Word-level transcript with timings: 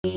Damas 0.00 0.12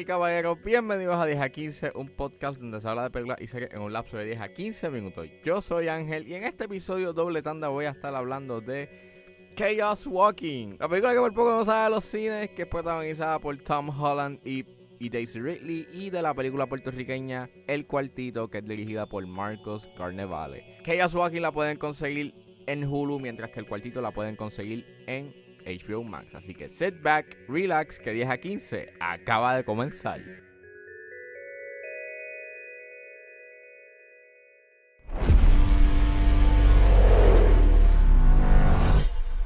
y 0.00 0.04
caballeros, 0.04 0.58
bienvenidos 0.64 1.14
a 1.14 1.24
10 1.24 1.40
a 1.40 1.48
15, 1.50 1.92
un 1.94 2.08
podcast 2.08 2.60
donde 2.60 2.80
se 2.80 2.88
habla 2.88 3.04
de 3.04 3.10
películas 3.10 3.40
y 3.40 3.46
series 3.46 3.72
en 3.72 3.80
un 3.80 3.92
lapso 3.92 4.16
de 4.16 4.24
10 4.24 4.40
a 4.40 4.52
15 4.52 4.90
minutos. 4.90 5.28
Yo 5.44 5.62
soy 5.62 5.86
Ángel 5.86 6.26
y 6.26 6.34
en 6.34 6.42
este 6.42 6.64
episodio 6.64 7.12
doble 7.12 7.42
tanda 7.42 7.68
voy 7.68 7.84
a 7.84 7.90
estar 7.90 8.12
hablando 8.12 8.60
de 8.60 9.52
Chaos 9.54 10.04
Walking, 10.08 10.78
la 10.80 10.88
película 10.88 11.12
que 11.12 11.20
por 11.20 11.32
poco 11.32 11.50
no 11.50 11.64
sale 11.64 11.86
a 11.86 11.90
los 11.90 12.04
cines, 12.04 12.50
que 12.50 12.62
es 12.62 12.68
protagonizada 12.68 13.38
por 13.38 13.56
Tom 13.58 13.88
Holland 13.88 14.40
y, 14.44 14.64
y 14.98 15.08
Daisy 15.08 15.40
Ridley, 15.40 15.88
y 15.92 16.10
de 16.10 16.22
la 16.22 16.34
película 16.34 16.66
puertorriqueña 16.66 17.50
El 17.66 17.86
Cuartito, 17.86 18.48
que 18.48 18.58
es 18.58 18.64
dirigida 18.66 19.06
por 19.06 19.26
Marcos 19.26 19.88
Carnevale. 19.96 20.64
Chaos 20.84 21.14
Walking 21.14 21.40
la 21.40 21.52
pueden 21.52 21.76
conseguir 21.76 22.34
en 22.66 22.84
Hulu, 22.84 23.18
mientras 23.18 23.50
que 23.50 23.60
El 23.60 23.66
Cuartito 23.66 24.00
la 24.00 24.10
pueden 24.10 24.36
conseguir 24.36 24.86
en 25.06 25.34
HBO 25.64 26.04
Max. 26.04 26.34
Así 26.34 26.54
que 26.54 26.68
sit 26.68 27.00
back, 27.02 27.36
relax, 27.48 27.98
que 27.98 28.12
10 28.12 28.28
a 28.28 28.38
15 28.38 28.92
acaba 29.00 29.56
de 29.56 29.64
comenzar. 29.64 30.20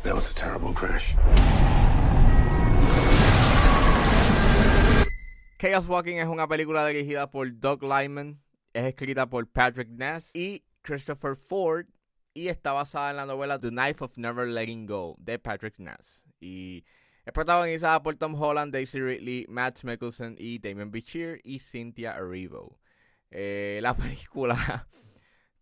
That 0.04 0.14
was 0.14 0.30
a 0.30 0.34
terrible 0.34 0.72
crash. 0.72 1.14
Chaos 5.58 5.88
Walking 5.88 6.18
es 6.18 6.28
una 6.28 6.46
película 6.46 6.86
dirigida 6.86 7.32
por 7.32 7.58
Doug 7.58 7.82
Lyman, 7.82 8.40
es 8.72 8.84
escrita 8.84 9.28
por 9.28 9.50
Patrick 9.50 9.88
Ness 9.88 10.30
y 10.32 10.62
Christopher 10.82 11.34
Ford 11.34 11.86
y 12.32 12.46
está 12.46 12.70
basada 12.70 13.10
en 13.10 13.16
la 13.16 13.26
novela 13.26 13.58
The 13.58 13.70
Knife 13.70 14.04
of 14.04 14.16
Never 14.16 14.46
Letting 14.46 14.86
Go 14.86 15.16
de 15.18 15.40
Patrick 15.40 15.80
Ness. 15.80 16.24
Y 16.38 16.84
es 17.24 17.32
protagonizada 17.32 18.00
por 18.04 18.14
Tom 18.14 18.40
Holland, 18.40 18.72
Daisy 18.72 19.00
Ridley, 19.00 19.46
Matt 19.48 19.82
Mickelson 19.82 20.36
y 20.38 20.60
Damon 20.60 20.92
Bichir 20.92 21.40
y 21.42 21.58
Cynthia 21.58 22.16
Erivo. 22.16 22.78
Eh, 23.32 23.80
la 23.82 23.94
película 23.96 24.86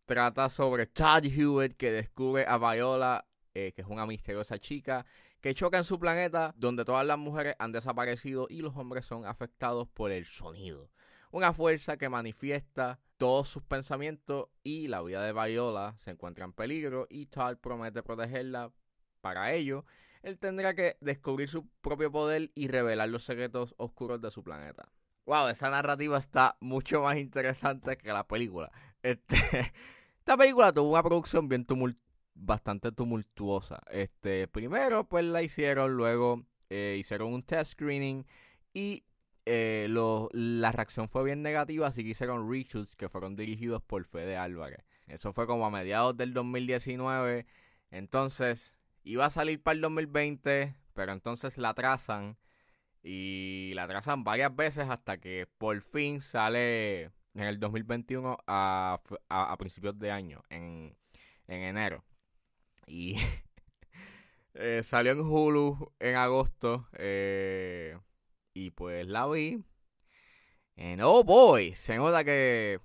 trata 0.05 0.51
sobre 0.51 0.85
Todd 0.89 1.25
Hewitt 1.25 1.75
que 1.79 1.91
descubre 1.91 2.45
a 2.47 2.59
Viola, 2.59 3.27
eh, 3.55 3.73
que 3.73 3.81
es 3.81 3.89
una 3.89 4.05
misteriosa 4.05 4.59
chica, 4.59 5.07
que 5.47 5.55
choca 5.55 5.79
en 5.79 5.85
su 5.85 6.01
planeta 6.01 6.53
donde 6.57 6.85
todas 6.85 7.07
las 7.07 7.19
mujeres 7.19 7.55
han 7.61 7.71
desaparecido 7.71 8.49
y 8.51 8.63
los 8.63 8.77
hombres 8.77 9.07
son 9.07 9.25
afectados 9.25 9.87
por 9.87 10.11
el 10.11 10.25
sonido. 10.25 10.91
Una 11.31 11.53
fuerza 11.53 11.97
que 11.97 12.09
manifiesta 12.09 12.99
todos 13.17 13.49
sus 13.49 13.63
pensamientos 13.63 14.49
y 14.65 14.89
la 14.89 15.03
vida 15.03 15.23
de 15.23 15.33
Viola 15.33 15.95
se 15.99 16.11
encuentra 16.11 16.45
en 16.47 16.53
peligro 16.53 17.07
y 17.09 17.27
Todd 17.27 17.59
promete 17.59 18.03
protegerla. 18.03 18.73
Para 19.21 19.53
ello, 19.53 19.85
él 20.23 20.37
tendrá 20.37 20.75
que 20.75 20.97
descubrir 21.01 21.49
su 21.49 21.69
propio 21.81 22.11
poder 22.11 22.51
y 22.57 22.67
revelar 22.67 23.09
los 23.09 23.23
secretos 23.23 23.73
oscuros 23.79 24.21
de 24.21 24.33
su 24.33 24.43
planeta. 24.43 24.91
Wow, 25.27 25.47
esa 25.47 25.71
narrativa 25.71 26.19
está 26.19 26.57
mucho 26.59 27.03
más 27.03 27.19
interesante 27.19 27.97
que 27.97 28.13
la 28.13 28.27
película. 28.27 28.73
Este, 29.01 29.37
esta 30.19 30.37
película 30.37 30.73
tuvo 30.73 30.91
una 30.91 31.05
producción 31.05 31.47
bien 31.47 31.65
tumult 31.65 31.97
bastante 32.37 32.93
tumultuosa. 32.93 33.81
Este, 33.91 34.47
primero, 34.49 35.09
pues 35.09 35.25
la 35.25 35.43
hicieron, 35.43 35.97
luego 35.97 36.45
eh, 36.71 36.97
hicieron 36.99 37.33
un 37.33 37.43
test 37.43 37.73
screening 37.73 38.27
y 38.73 39.05
eh, 39.47 39.87
lo, 39.89 40.29
la 40.33 40.73
reacción 40.73 41.09
fue 41.09 41.25
bien 41.25 41.43
negativa, 41.43 41.87
así 41.87 42.03
que 42.03 42.11
hicieron 42.11 42.51
reshoots 42.51 42.97
que 42.97 43.09
fueron 43.09 43.37
dirigidos 43.37 43.83
por 43.83 44.05
Fede 44.05 44.37
Álvarez. 44.37 44.85
Eso 45.07 45.33
fue 45.33 45.47
como 45.47 45.67
a 45.67 45.71
mediados 45.71 46.17
del 46.17 46.35
2019. 46.35 47.47
Entonces, 47.91 48.77
iba 49.05 49.27
a 49.27 49.31
salir 49.31 49.63
para 49.63 49.77
el 49.77 49.81
2020, 49.83 50.75
pero 50.95 51.13
entonces 51.13 51.59
la 51.59 51.75
trazan 51.75 52.37
y 53.03 53.73
la 53.75 53.87
trazan 53.87 54.25
varias 54.25 54.55
veces 54.55 54.89
hasta 54.89 55.19
que 55.19 55.47
por 55.59 55.81
fin 55.81 56.21
sale 56.21 57.05
en 57.35 57.43
el 57.43 57.61
2021 57.61 58.39
a, 58.47 59.01
a, 59.29 59.53
a 59.53 59.57
principios 59.59 59.97
de 59.99 60.11
año, 60.11 60.43
en, 60.51 60.97
en 61.47 61.63
enero. 61.63 62.05
Y 62.87 63.17
eh, 64.55 64.83
salió 64.83 65.13
en 65.13 65.21
Hulu 65.21 65.93
en 65.99 66.17
agosto. 66.17 66.89
Eh, 66.93 67.99
y 68.55 68.71
pues 68.71 69.07
la 69.07 69.27
vi. 69.27 69.63
And 70.77 71.01
oh 71.03 71.25
boy, 71.25 71.75
se 71.75 71.97
nota 71.97 72.23
que 72.23 72.81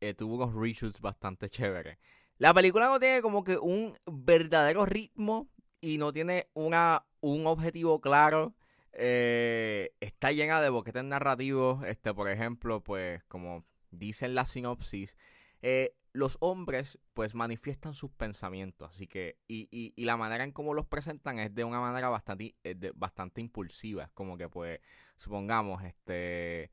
eh, 0.00 0.14
tuvo 0.14 0.36
unos 0.36 0.54
reshoots 0.54 1.00
bastante 1.00 1.48
chéveres. 1.48 1.98
La 2.38 2.52
película 2.52 2.86
no 2.86 3.00
tiene 3.00 3.22
como 3.22 3.44
que 3.44 3.56
un 3.56 3.96
verdadero 4.06 4.84
ritmo 4.84 5.48
y 5.80 5.98
no 5.98 6.12
tiene 6.12 6.48
una, 6.52 7.06
un 7.20 7.46
objetivo 7.46 8.00
claro. 8.00 8.54
Está 8.92 10.32
llena 10.32 10.60
de 10.60 10.68
boquetes 10.68 11.04
narrativos. 11.04 11.84
Este, 11.86 12.12
por 12.12 12.28
ejemplo, 12.28 12.82
pues 12.82 13.24
como 13.24 13.64
dice 13.90 14.26
en 14.26 14.34
la 14.34 14.44
sinopsis, 14.44 15.16
los 16.14 16.38
hombres 16.40 16.98
pues 17.12 17.34
manifiestan 17.34 17.92
sus 17.92 18.10
pensamientos. 18.10 18.90
Así 18.90 19.06
que, 19.06 19.36
y, 19.46 19.68
y, 19.70 20.04
la 20.04 20.16
manera 20.16 20.44
en 20.44 20.52
cómo 20.52 20.72
los 20.72 20.86
presentan 20.86 21.38
es 21.40 21.54
de 21.54 21.64
una 21.64 21.80
manera 21.80 22.08
bastante, 22.08 22.54
de, 22.62 22.92
bastante 22.94 23.40
impulsiva. 23.42 24.04
Es 24.04 24.10
como 24.10 24.38
que 24.38 24.48
pues, 24.48 24.80
supongamos, 25.16 25.82
este... 25.84 26.70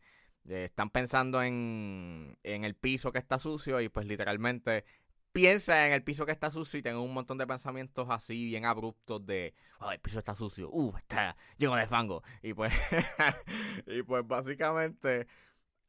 Eh, 0.49 0.65
están 0.65 0.89
pensando 0.89 1.43
en, 1.43 2.35
en 2.41 2.65
el 2.65 2.73
piso 2.73 3.11
que 3.11 3.19
está 3.19 3.37
sucio 3.37 3.79
y 3.79 3.89
pues 3.89 4.07
literalmente 4.07 4.85
piensa 5.31 5.87
en 5.87 5.93
el 5.93 6.03
piso 6.03 6.25
que 6.25 6.31
está 6.31 6.51
sucio 6.51 6.79
y 6.79 6.81
tiene 6.81 6.97
un 6.97 7.13
montón 7.13 7.37
de 7.37 7.47
pensamientos 7.47 8.07
así 8.09 8.45
bien 8.45 8.65
abruptos 8.65 9.25
de, 9.25 9.53
oh, 9.79 9.91
el 9.91 9.99
piso 9.99 10.19
está 10.19 10.35
sucio, 10.35 10.69
uh, 10.71 10.95
está 10.97 11.35
lleno 11.57 11.75
de 11.75 11.87
fango. 11.87 12.23
Y 12.41 12.53
pues, 12.53 12.73
y 13.87 14.03
pues 14.03 14.27
básicamente 14.27 15.27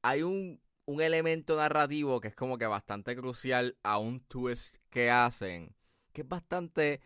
hay 0.02 0.22
un, 0.22 0.60
un 0.84 1.00
elemento 1.00 1.56
narrativo 1.56 2.20
que 2.20 2.28
es 2.28 2.34
como 2.34 2.58
que 2.58 2.66
bastante 2.66 3.16
crucial 3.16 3.76
a 3.82 3.98
un 3.98 4.20
twist 4.20 4.76
que 4.90 5.10
hacen, 5.10 5.74
que 6.12 6.22
es 6.22 6.28
bastante, 6.28 7.00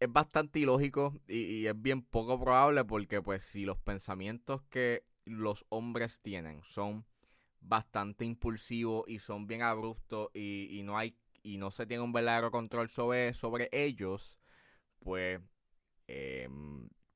es 0.00 0.12
bastante 0.12 0.60
ilógico 0.60 1.20
y, 1.26 1.66
es 1.66 1.80
bien 1.80 2.02
poco 2.02 2.40
probable 2.40 2.84
porque 2.84 3.20
pues 3.22 3.44
si 3.44 3.64
los 3.64 3.78
pensamientos 3.78 4.62
que 4.70 5.04
los 5.24 5.64
hombres 5.68 6.20
tienen 6.20 6.62
son 6.64 7.06
bastante 7.60 8.24
impulsivos 8.24 9.04
y 9.08 9.18
son 9.18 9.46
bien 9.46 9.62
abruptos 9.62 10.30
y, 10.34 10.68
y, 10.70 10.82
no 10.82 10.98
hay 10.98 11.16
y 11.42 11.58
no 11.58 11.70
se 11.70 11.86
tiene 11.86 12.02
un 12.02 12.12
verdadero 12.12 12.50
control 12.50 12.88
sobre, 12.90 13.34
sobre 13.34 13.68
ellos, 13.72 14.38
pues, 15.00 15.40
eh, 16.06 16.48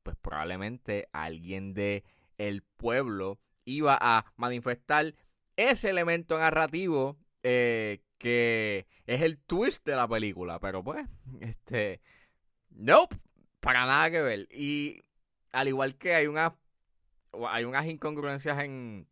pues 0.03 0.17
probablemente 0.17 1.09
alguien 1.13 1.75
de 1.75 2.05
el 2.39 2.63
pueblo 2.63 3.39
iba 3.65 3.97
a 4.01 4.33
manifestar 4.37 5.15
ese 5.57 5.91
elemento 5.91 6.39
narrativo 6.39 7.19
eh, 7.43 8.03
que 8.19 8.87
es 9.07 9.21
el 9.23 9.39
twist 9.39 9.85
de 9.85 9.97
la 9.97 10.09
película, 10.09 10.59
pero 10.59 10.83
pues, 10.83 11.07
este, 11.41 12.01
nope, 12.71 13.17
para 13.61 13.87
nada 13.87 14.11
que 14.11 14.23
ver. 14.23 14.49
Y 14.51 15.05
al 15.53 15.69
igual 15.69 15.97
que 15.97 16.15
hay 16.15 16.27
una 16.27 16.57
hay 17.51 17.65
unas 17.65 17.85
incongruencias 17.87 18.59
en, 18.65 19.07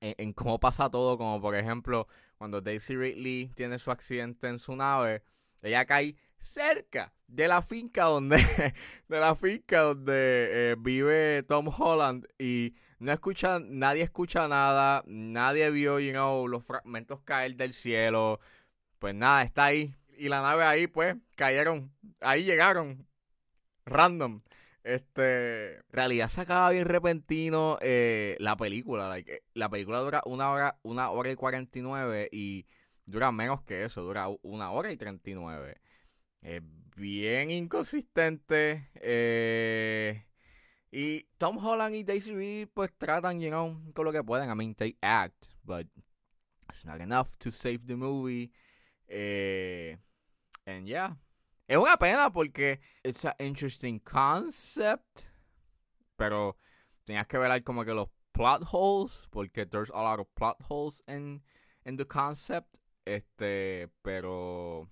en, 0.00 0.14
en, 0.16 0.32
cómo 0.32 0.58
pasa 0.58 0.90
todo, 0.90 1.18
como 1.18 1.40
por 1.42 1.54
ejemplo, 1.54 2.08
cuando 2.38 2.62
Daisy 2.62 2.96
Ridley 2.96 3.50
tiene 3.54 3.78
su 3.78 3.90
accidente 3.90 4.48
en 4.48 4.58
su 4.58 4.74
nave, 4.74 5.22
ella 5.62 5.84
cae 5.84 6.16
cerca 6.40 7.12
de 7.26 7.48
la 7.48 7.62
finca 7.62 8.04
donde 8.04 8.36
de 9.08 9.20
la 9.20 9.34
finca 9.34 9.80
donde 9.80 10.72
eh, 10.72 10.76
vive 10.78 11.42
Tom 11.44 11.68
Holland 11.68 12.26
y 12.38 12.74
no 12.98 13.12
escucha 13.12 13.60
nadie 13.60 14.02
escucha 14.02 14.48
nada 14.48 15.02
nadie 15.06 15.70
vio 15.70 16.00
you 16.00 16.12
know 16.12 16.48
los 16.48 16.64
fragmentos 16.64 17.20
caer 17.22 17.56
del 17.56 17.72
cielo 17.72 18.40
pues 18.98 19.14
nada 19.14 19.42
está 19.42 19.66
ahí 19.66 19.94
y 20.16 20.28
la 20.28 20.42
nave 20.42 20.64
ahí 20.64 20.86
pues 20.86 21.16
cayeron 21.36 21.92
ahí 22.20 22.44
llegaron 22.44 23.06
random 23.86 24.42
este, 24.82 25.82
realidad 25.90 26.28
se 26.28 26.40
acaba 26.40 26.70
bien 26.70 26.86
repentino 26.86 27.78
eh, 27.82 28.36
la 28.38 28.56
película. 28.56 29.08
Like, 29.08 29.42
la 29.54 29.68
película 29.68 30.00
dura 30.00 30.22
una 30.24 30.50
hora, 30.50 30.78
una 30.82 31.10
hora 31.10 31.30
y 31.30 31.36
cuarenta 31.36 31.78
y 31.78 31.82
nueve 31.82 32.28
y 32.32 32.66
dura 33.06 33.30
menos 33.32 33.62
que 33.62 33.84
eso, 33.84 34.02
dura 34.02 34.28
una 34.42 34.70
hora 34.70 34.90
y 34.92 34.96
treinta 34.96 35.30
y 35.30 35.34
nueve. 35.34 35.80
Es 36.42 36.62
bien 36.96 37.50
inconsistente. 37.50 38.90
Eh, 38.94 40.24
y 40.90 41.26
Tom 41.38 41.58
Holland 41.58 41.94
y 41.94 42.02
Daisy 42.02 42.34
Reed 42.34 42.68
pues 42.74 42.90
tratan, 42.98 43.40
you 43.40 43.48
know, 43.48 43.80
con 43.94 44.04
lo 44.04 44.12
que 44.12 44.22
pueden. 44.22 44.50
I 44.50 44.54
mean, 44.54 44.74
they 44.74 44.96
act, 45.02 45.48
but 45.64 45.86
it's 46.68 46.84
not 46.84 47.00
enough 47.00 47.36
to 47.38 47.50
save 47.50 47.86
the 47.86 47.96
movie. 47.96 48.52
Eh, 49.08 49.96
and 50.66 50.86
yeah. 50.86 51.16
Es 51.68 51.78
una 51.78 51.96
pena 51.96 52.32
porque 52.32 52.80
es 53.04 53.24
un 53.24 53.32
interesting 53.38 54.00
concept, 54.00 55.26
pero 56.16 56.56
tenías 57.04 57.28
que 57.28 57.38
ver 57.38 57.62
como 57.62 57.84
que 57.84 57.94
los 57.94 58.08
plot 58.32 58.64
holes, 58.72 59.28
porque 59.30 59.66
there's 59.66 59.90
a 59.90 60.02
lot 60.02 60.18
of 60.18 60.26
plot 60.34 60.56
holes 60.68 61.00
in, 61.06 61.42
in 61.84 61.96
the 61.96 62.04
concept, 62.04 62.78
este, 63.06 63.88
pero 64.02 64.88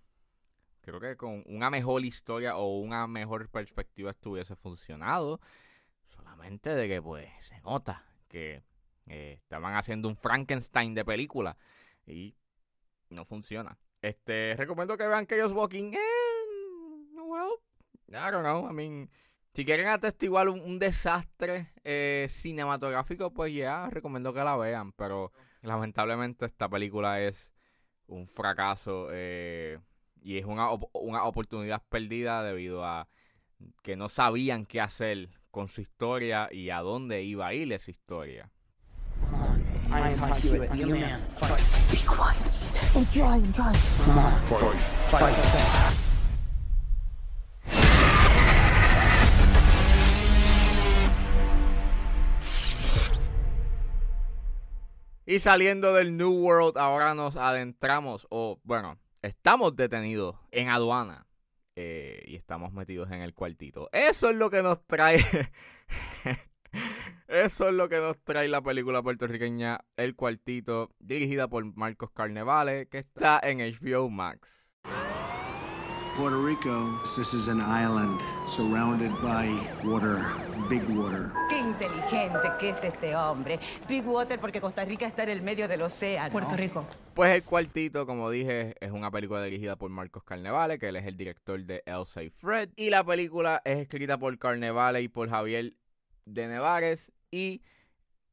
creo 0.88 1.00
que 1.00 1.17
con 1.17 1.43
una 1.46 1.70
mejor 1.70 2.05
historia 2.05 2.56
o 2.56 2.79
una 2.79 3.06
mejor 3.06 3.49
perspectiva 3.49 4.11
estuviese 4.11 4.56
funcionado. 4.56 5.40
Solamente 6.08 6.75
de 6.75 6.88
que 6.88 7.02
pues 7.02 7.29
se 7.40 7.61
nota 7.61 8.05
que 8.29 8.62
eh, 9.06 9.38
estaban 9.43 9.75
haciendo 9.75 10.08
un 10.08 10.17
Frankenstein 10.17 10.94
de 10.94 11.05
película 11.05 11.56
y 12.06 12.35
no 13.11 13.25
funciona. 13.25 13.79
Este, 14.02 14.55
recomiendo 14.56 14.96
que 14.96 15.06
vean 15.06 15.26
que 15.26 15.37
ellos 15.37 15.52
Walking. 15.52 15.93
Eh, 15.94 15.99
well, 17.14 17.52
I 18.08 18.31
don't 18.31 18.43
know. 18.43 18.69
I 18.70 18.73
mean, 18.73 19.11
si 19.55 19.64
quieren 19.64 19.87
atestiguar 19.88 20.49
un, 20.49 20.61
un 20.61 20.79
desastre 20.79 21.73
eh, 21.84 22.26
cinematográfico, 22.29 23.32
pues 23.32 23.52
ya, 23.55 23.88
recomiendo 23.91 24.32
que 24.32 24.44
la 24.44 24.56
vean. 24.56 24.93
Pero 24.93 25.32
lamentablemente 25.62 26.46
esta 26.46 26.69
película 26.69 27.20
es 27.20 27.52
un 28.06 28.26
fracaso 28.26 29.08
eh, 29.11 29.79
y 30.23 30.38
es 30.38 30.44
una, 30.44 30.69
una 30.93 31.25
oportunidad 31.25 31.82
perdida 31.88 32.43
debido 32.43 32.85
a 32.85 33.09
que 33.82 33.97
no 33.97 34.09
sabían 34.09 34.65
qué 34.65 34.81
hacer 34.81 35.31
con 35.50 35.69
su 35.69 35.81
historia 35.81 36.49
y 36.53 36.70
a 36.70 36.81
dónde 36.81 37.23
iba 37.23 37.47
a 37.47 37.55
ir 37.55 37.73
esa 37.73 37.91
historia. 37.91 38.50
Y 55.26 55.41
saliendo 55.41 55.93
del 55.93 56.17
New 56.17 56.32
World, 56.32 56.79
ahora 56.79 57.15
nos 57.15 57.37
adentramos, 57.37 58.26
o 58.31 58.61
bueno, 58.65 58.99
estamos 59.23 59.76
detenidos 59.76 60.37
en 60.50 60.69
aduana. 60.69 61.26
eh, 61.81 62.25
y 62.26 62.35
estamos 62.37 62.73
metidos 62.73 63.11
en 63.12 63.23
el 63.23 63.35
cuartito. 63.35 63.88
Eso 63.93 64.31
es 64.31 64.37
lo 64.37 64.50
que 64.50 64.62
nos 64.65 64.85
trae. 64.87 65.19
Eso 67.29 67.69
es 67.69 67.75
lo 67.75 67.88
que 67.88 67.99
nos 67.99 68.17
trae 68.25 68.49
la 68.49 68.62
película 68.62 69.03
puertorriqueña 69.03 69.81
El 69.97 70.17
Cuartito, 70.17 70.91
dirigida 70.99 71.49
por 71.49 71.65
Marcos 71.76 72.11
Carnevale, 72.11 72.88
que 72.88 72.99
está 72.99 73.41
en 73.43 73.59
HBO 73.61 74.09
Max. 74.11 74.68
Puerto 76.19 76.43
Rico, 76.43 76.99
this 77.15 77.32
is 77.32 77.47
an 77.47 77.61
island 77.61 78.20
surrounded 78.49 79.12
by 79.23 79.47
water, 79.85 80.19
big 80.69 80.82
water. 80.91 81.31
Qué 81.49 81.61
inteligente 81.61 82.50
que 82.59 82.70
es 82.70 82.82
este 82.82 83.15
hombre. 83.15 83.61
Big 83.88 84.05
Water 84.05 84.41
porque 84.41 84.61
Costa 84.61 84.85
Rica 84.85 85.06
está 85.06 85.23
en 85.23 85.29
el 85.29 85.43
medio 85.43 85.69
del 85.69 85.81
océano. 85.81 86.32
Puerto 86.32 86.56
Rico. 86.56 86.85
Pues 87.15 87.32
El 87.32 87.44
Cuartito, 87.44 88.05
como 88.05 88.31
dije, 88.31 88.75
es 88.81 88.91
una 88.91 89.12
película 89.12 89.44
dirigida 89.44 89.76
por 89.76 89.91
Marcos 89.91 90.25
Carnevale, 90.25 90.81
que 90.81 90.88
él 90.88 90.97
es 90.97 91.06
el 91.06 91.17
director 91.17 91.62
de 91.62 91.85
Elsa 91.87 92.25
y 92.25 92.31
Fred. 92.31 92.70
Y 92.75 92.91
la 92.91 93.05
película 93.05 93.62
es 93.65 93.79
escrita 93.79 94.19
por 94.19 94.37
Carnevale 94.41 95.00
y 95.03 95.06
por 95.06 95.31
Javier 95.31 95.75
de 96.25 96.49
Nevares. 96.49 97.12
Y 97.31 97.62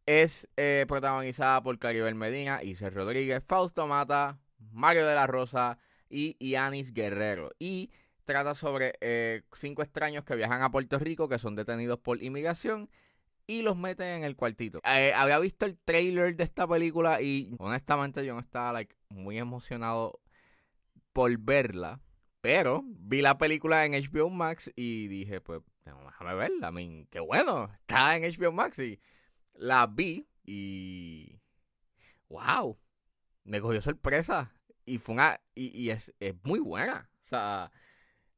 es 0.08 0.48
eh, 0.58 0.86
protagonizada 0.88 1.62
por 1.62 1.78
Caribel 1.78 2.16
Medina, 2.16 2.64
Isel 2.64 2.96
Rodríguez, 2.96 3.44
Fausto 3.46 3.86
Mata, 3.86 4.40
Mario 4.72 5.06
de 5.06 5.14
la 5.14 5.28
Rosa 5.28 5.78
y 6.10 6.36
Yanis 6.40 6.94
Guerrero. 6.94 7.52
Y 7.60 7.92
trata 8.26 8.56
sobre 8.56 8.96
eh, 9.02 9.44
cinco 9.54 9.82
extraños 9.82 10.26
que 10.26 10.36
viajan 10.36 10.62
a 10.62 10.72
Puerto 10.72 11.00
Rico, 11.00 11.30
que 11.30 11.40
son 11.40 11.56
detenidos 11.56 12.00
por 12.00 12.22
inmigración 12.22 12.90
y 13.48 13.62
los 13.62 13.78
meten 13.78 14.08
en 14.08 14.24
el 14.24 14.36
cuartito. 14.36 14.82
Eh, 14.84 15.14
había 15.16 15.40
visto 15.40 15.66
el 15.66 15.78
trailer 15.78 16.36
de 16.36 16.44
esta 16.44 16.68
película 16.68 17.22
y 17.22 17.56
honestamente 17.60 18.26
yo 18.26 18.34
no 18.34 18.40
estaba 18.40 18.74
like, 18.74 18.96
muy 19.10 19.38
emocionado 19.38 20.20
por 21.14 21.38
verla. 21.40 22.02
Pero 22.42 22.84
vi 22.86 23.22
la 23.22 23.38
película 23.38 23.86
en 23.86 23.94
HBO 23.94 24.30
Max 24.30 24.72
y 24.76 25.08
dije, 25.08 25.42
pues, 25.42 25.62
déjame 25.84 26.36
verla. 26.36 26.70
I 26.70 26.72
mean, 26.72 27.08
qué 27.10 27.20
bueno, 27.20 27.72
está 27.80 28.16
en 28.16 28.24
HBO 28.24 28.52
Max 28.52 28.78
y 28.80 29.00
la 29.54 29.88
vi 29.88 30.28
y... 30.44 31.40
¡Wow! 32.30 32.78
Me 33.44 33.62
cogió 33.62 33.82
sorpresa 33.82 34.52
y 34.86 34.98
fue 34.98 35.16
una... 35.16 35.40
Y, 35.54 35.90
es, 35.90 36.14
es 36.20 36.36
muy 36.44 36.60
buena. 36.60 37.10
O 37.26 37.28
sea, 37.28 37.72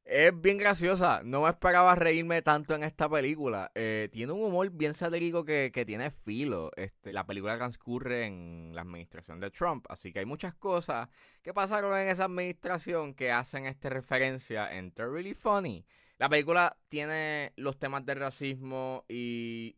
es 0.06 0.40
bien 0.40 0.58
graciosa. 0.58 1.22
No 1.24 1.44
me 1.44 1.50
esperaba 1.50 1.96
reírme 1.96 2.42
tanto 2.42 2.76
en 2.76 2.84
esta 2.84 3.10
película. 3.10 3.72
Eh, 3.76 4.10
tiene 4.12 4.34
un 4.34 4.44
humor 4.44 4.70
bien 4.72 4.94
satírico 4.94 5.44
que, 5.44 5.72
que 5.74 5.86
tiene 5.86 6.12
filo. 6.12 6.72
Este, 6.76 7.12
la 7.12 7.26
película 7.26 7.58
transcurre 7.58 8.26
en 8.26 8.72
la 8.74 8.82
administración 8.82 9.40
de 9.40 9.52
Trump. 9.52 9.86
Así 9.90 10.14
que 10.14 10.20
hay 10.20 10.26
muchas 10.26 10.56
cosas 10.56 11.10
que 11.42 11.54
pasaron 11.54 11.98
en 11.98 12.08
esa 12.08 12.26
administración 12.26 13.14
que 13.14 13.32
hacen 13.32 13.66
esta 13.66 13.90
referencia 13.90 14.72
entre 14.74 15.08
really 15.08 15.34
funny. 15.34 15.86
La 16.18 16.30
película 16.30 16.78
tiene 16.90 17.54
los 17.58 17.78
temas 17.78 18.06
del 18.06 18.20
racismo 18.20 19.06
y, 19.08 19.78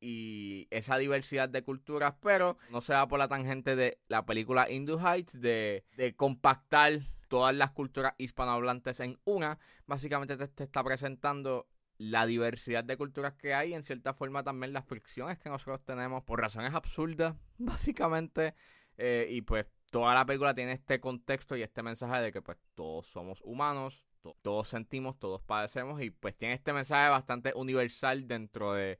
y 0.00 0.66
esa 0.70 0.96
diversidad 0.96 1.48
de 1.48 1.62
culturas, 1.62 2.14
pero 2.22 2.56
no 2.70 2.80
se 2.80 2.94
va 2.94 3.06
por 3.06 3.18
la 3.18 3.28
tangente 3.28 3.76
de 3.76 3.98
la 4.08 4.24
película 4.24 4.70
Indie 4.70 4.96
Heights 4.96 5.40
de, 5.40 5.84
compactar 6.16 7.00
todas 7.28 7.54
las 7.54 7.70
culturas 7.70 8.14
hispanohablantes 8.18 8.98
en 9.00 9.18
una. 9.24 9.58
Básicamente 9.86 10.36
te, 10.36 10.64
está 10.64 10.82
presentando 10.82 11.68
la 11.98 12.24
diversidad 12.24 12.82
de 12.82 12.96
culturas 12.96 13.34
que 13.34 13.52
hay, 13.54 13.74
en 13.74 13.82
cierta 13.82 14.14
forma 14.14 14.42
también 14.42 14.72
las 14.72 14.86
fricciones 14.86 15.38
que 15.38 15.50
nosotros 15.50 15.84
tenemos 15.84 16.24
por 16.24 16.40
razones 16.40 16.72
absurdas, 16.74 17.36
básicamente. 17.58 18.54
Eh, 18.96 19.28
y 19.30 19.42
pues 19.42 19.66
toda 19.90 20.14
la 20.14 20.24
película 20.24 20.54
tiene 20.54 20.72
este 20.72 20.98
contexto 21.00 21.56
y 21.56 21.62
este 21.62 21.82
mensaje 21.82 22.22
de 22.22 22.32
que 22.32 22.40
pues 22.42 22.58
todos 22.74 23.06
somos 23.06 23.40
humanos, 23.42 24.06
to- 24.22 24.36
todos 24.42 24.68
sentimos, 24.68 25.18
todos 25.18 25.42
padecemos 25.42 26.00
y 26.02 26.10
pues 26.10 26.36
tiene 26.36 26.54
este 26.54 26.72
mensaje 26.72 27.10
bastante 27.10 27.52
universal 27.54 28.26
dentro 28.26 28.72
de 28.74 28.98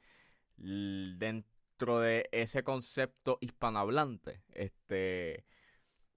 dentro 0.61 2.01
de 2.01 2.29
ese 2.33 2.63
concepto 2.63 3.39
hispanohablante. 3.41 4.43
Este 4.49 5.45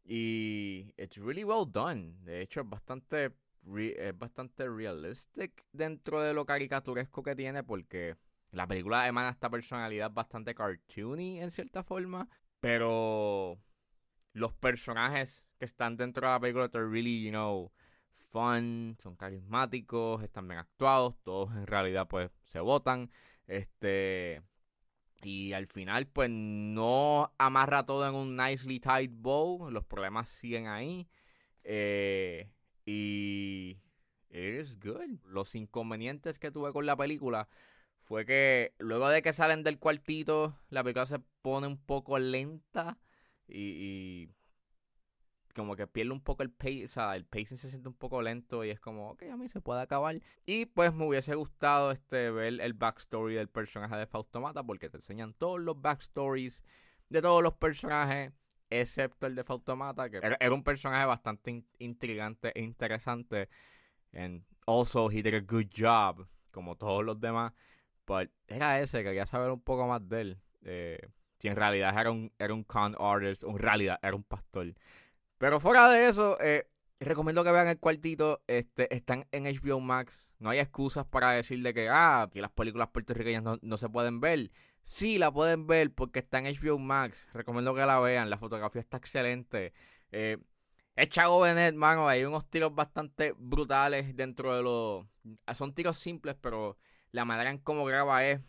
y 0.03 0.93
it's 0.97 1.17
really 1.17 1.43
well 1.43 1.65
done. 1.69 2.17
De 2.23 2.41
hecho, 2.41 2.61
es 2.61 2.69
bastante 2.69 3.33
es 3.77 4.17
bastante 4.17 4.67
realistic 4.67 5.65
dentro 5.71 6.21
de 6.21 6.33
lo 6.33 6.45
caricaturesco 6.45 7.23
que 7.23 7.33
tiene 7.33 7.63
porque 7.63 8.17
la 8.51 8.67
película 8.67 9.07
emana 9.07 9.29
esta 9.29 9.49
personalidad 9.49 10.11
bastante 10.11 10.53
cartoony 10.53 11.39
en 11.39 11.49
cierta 11.49 11.83
forma, 11.83 12.29
pero 12.59 13.57
los 14.33 14.53
personajes 14.53 15.45
que 15.57 15.65
están 15.65 15.95
dentro 15.95 16.27
de 16.27 16.33
la 16.33 16.39
película 16.39 16.69
are 16.73 16.87
really, 16.87 17.23
you 17.23 17.31
know, 17.31 17.71
fun, 18.31 18.97
son 19.01 19.15
carismáticos, 19.15 20.23
están 20.23 20.47
bien 20.47 20.59
actuados, 20.59 21.15
todos 21.23 21.55
en 21.55 21.67
realidad 21.67 22.07
pues 22.07 22.31
se 22.43 22.59
votan, 22.59 23.09
este 23.47 24.41
y 25.23 25.53
al 25.53 25.67
final 25.67 26.07
pues 26.07 26.29
no 26.29 27.33
amarra 27.37 27.85
todo 27.85 28.07
en 28.07 28.15
un 28.15 28.35
nicely 28.35 28.79
tied 28.79 29.11
bow, 29.11 29.69
los 29.69 29.85
problemas 29.85 30.29
siguen 30.29 30.67
ahí 30.67 31.07
eh, 31.63 32.49
y 32.85 33.77
es 34.29 34.79
good. 34.79 35.19
Los 35.25 35.55
inconvenientes 35.55 36.39
que 36.39 36.51
tuve 36.51 36.73
con 36.73 36.85
la 36.85 36.97
película 36.97 37.47
fue 38.01 38.25
que 38.25 38.73
luego 38.79 39.07
de 39.09 39.21
que 39.21 39.31
salen 39.31 39.63
del 39.63 39.79
cuartito, 39.79 40.57
la 40.69 40.83
película 40.83 41.05
se 41.05 41.19
pone 41.41 41.67
un 41.67 41.77
poco 41.77 42.19
lenta 42.19 42.97
y, 43.47 43.59
y 43.59 44.29
como 45.53 45.75
que 45.75 45.87
pierde 45.87 46.11
un 46.11 46.21
poco 46.21 46.43
el 46.43 46.51
pace, 46.51 46.85
o 46.85 46.87
sea, 46.87 47.15
el 47.15 47.25
pacing 47.25 47.57
se 47.57 47.69
siente 47.69 47.87
un 47.87 47.95
poco 47.95 48.21
lento 48.21 48.63
y 48.63 48.69
es 48.69 48.79
como, 48.79 49.11
ok, 49.11 49.23
a 49.31 49.37
mí 49.37 49.47
se 49.47 49.61
puede 49.61 49.81
acabar. 49.81 50.19
Y 50.45 50.65
pues 50.65 50.93
me 50.93 51.05
hubiese 51.05 51.35
gustado 51.35 51.91
este 51.91 52.31
ver 52.31 52.59
el 52.59 52.73
backstory 52.73 53.35
del 53.35 53.49
personaje 53.49 53.95
de 53.95 54.07
Fausto 54.07 54.41
Mata 54.41 54.63
porque 54.63 54.89
te 54.89 54.97
enseñan 54.97 55.33
todos 55.33 55.59
los 55.59 55.79
backstories 55.81 56.63
de 57.09 57.21
todos 57.21 57.43
los 57.43 57.53
personajes, 57.53 58.33
excepto 58.69 59.27
el 59.27 59.35
de 59.35 59.43
Fausto 59.43 59.75
Mata, 59.75 60.09
que 60.09 60.17
era, 60.17 60.53
un 60.53 60.63
personaje 60.63 61.05
bastante 61.05 61.51
in- 61.51 61.67
intrigante 61.79 62.51
e 62.55 62.63
interesante. 62.63 63.49
And 64.13 64.43
also 64.65 65.09
he 65.09 65.21
did 65.21 65.33
a 65.35 65.41
good 65.41 65.67
job, 65.75 66.27
como 66.51 66.75
todos 66.75 67.03
los 67.03 67.19
demás. 67.19 67.53
But 68.05 68.29
era 68.47 68.79
ese, 68.81 69.03
quería 69.03 69.25
saber 69.25 69.51
un 69.51 69.61
poco 69.61 69.87
más 69.87 70.07
de 70.07 70.21
él. 70.21 70.37
Eh, 70.63 70.99
si 71.39 71.47
en 71.47 71.55
realidad 71.55 71.99
era 71.99 72.11
un, 72.11 72.31
era 72.39 72.53
un 72.53 72.63
con 72.63 72.95
artist, 72.99 73.43
o 73.43 73.51
en 73.51 73.59
realidad 73.59 73.99
era 74.01 74.15
un 74.15 74.23
pastor. 74.23 74.73
Pero 75.43 75.59
fuera 75.59 75.89
de 75.89 76.07
eso, 76.07 76.39
eh, 76.39 76.69
recomiendo 77.01 77.43
que 77.43 77.51
vean 77.51 77.67
el 77.67 77.77
cuartito. 77.77 78.41
Este, 78.47 78.95
están 78.95 79.27
en 79.33 79.43
HBO 79.43 79.81
Max. 79.81 80.31
No 80.39 80.51
hay 80.51 80.59
excusas 80.59 81.05
para 81.05 81.31
decirle 81.31 81.73
que, 81.73 81.89
ah, 81.89 82.29
que 82.31 82.39
las 82.39 82.51
películas 82.51 82.87
puertorriqueñas 82.93 83.43
no, 83.43 83.59
no 83.61 83.75
se 83.75 83.89
pueden 83.89 84.21
ver. 84.21 84.51
Sí, 84.83 85.17
la 85.17 85.33
pueden 85.33 85.67
ver 85.67 85.93
porque 85.93 86.19
está 86.19 86.39
en 86.39 86.45
HBO 86.45 86.79
Max. 86.79 87.27
Recomiendo 87.33 87.75
que 87.75 87.85
la 87.85 87.99
vean. 87.99 88.29
La 88.29 88.37
fotografía 88.37 88.79
está 88.79 88.95
excelente. 88.95 89.73
Eh, 90.13 90.37
es 90.95 91.09
Chago 91.09 91.41
Benet, 91.41 91.75
mano. 91.75 92.07
Hay 92.07 92.23
unos 92.23 92.49
tiros 92.49 92.73
bastante 92.73 93.33
brutales 93.37 94.15
dentro 94.15 94.55
de 94.55 94.63
los. 94.63 95.05
Son 95.55 95.73
tiros 95.73 95.97
simples, 95.97 96.37
pero 96.39 96.77
la 97.11 97.25
manera 97.25 97.49
en 97.49 97.57
cómo 97.57 97.83
graba 97.83 98.25
es 98.25 98.39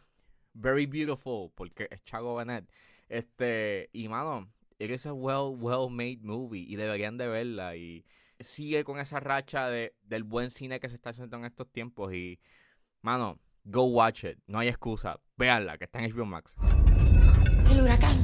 very 0.52 0.86
beautiful 0.86 1.50
porque 1.56 1.88
es 1.90 2.04
Chago 2.04 2.36
Benet. 2.36 2.70
Este, 3.08 3.90
y 3.92 4.08
mano, 4.08 4.53
it 4.78 4.90
is 4.90 5.06
a 5.06 5.14
well, 5.14 5.54
well 5.54 5.88
made 5.90 6.20
movie 6.22 6.66
y 6.68 6.76
deberían 6.76 7.16
de 7.16 7.28
verla. 7.28 7.76
Y 7.76 8.04
sigue 8.40 8.84
con 8.84 8.98
esa 8.98 9.20
racha 9.20 9.68
de, 9.68 9.94
del 10.02 10.24
buen 10.24 10.50
cine 10.50 10.80
que 10.80 10.88
se 10.88 10.94
está 10.94 11.10
haciendo 11.10 11.36
en 11.36 11.44
estos 11.44 11.70
tiempos 11.70 12.12
y, 12.12 12.40
mano, 13.02 13.38
go 13.64 13.84
watch 13.84 14.24
it. 14.24 14.38
No 14.46 14.58
hay 14.58 14.68
excusa. 14.68 15.20
Véanla, 15.36 15.78
que 15.78 15.84
está 15.84 16.00
en 16.02 16.12
HBO 16.12 16.26
Max. 16.26 16.54
El 17.70 17.80
huracán. 17.80 18.23